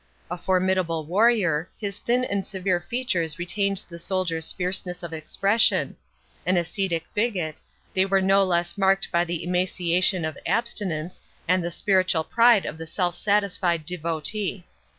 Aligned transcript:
A 0.31 0.35
formidable 0.37 1.05
warrior, 1.05 1.69
his 1.77 1.99
thin 1.99 2.25
and 2.25 2.43
severe 2.43 2.79
features 2.79 3.37
retained 3.37 3.85
the 3.87 3.99
soldier's 3.99 4.51
fierceness 4.51 5.03
of 5.03 5.13
expression; 5.13 5.95
an 6.43 6.57
ascetic 6.57 7.05
bigot, 7.13 7.61
they 7.93 8.05
were 8.05 8.19
no 8.19 8.43
less 8.43 8.79
marked 8.79 9.11
by 9.11 9.23
the 9.23 9.43
emaciation 9.43 10.25
of 10.25 10.39
abstinence, 10.47 11.21
and 11.47 11.63
the 11.63 11.69
spiritual 11.69 12.23
pride 12.23 12.65
of 12.65 12.79
the 12.79 12.87
self 12.87 13.15
satisfied 13.15 13.85
devotee. 13.85 14.65